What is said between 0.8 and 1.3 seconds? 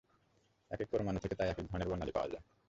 পরমাণু